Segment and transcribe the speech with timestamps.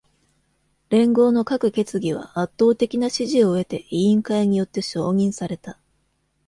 [0.89, 5.77] 連合の各決議は、圧倒的な支持を得て委員会によって承認された。